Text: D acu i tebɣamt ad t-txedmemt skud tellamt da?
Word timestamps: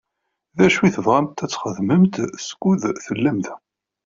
D 0.57 0.59
acu 0.65 0.81
i 0.87 0.89
tebɣamt 0.95 1.43
ad 1.43 1.49
t-txedmemt 1.49 2.15
skud 2.47 2.81
tellamt 3.05 3.43
da? 3.45 3.55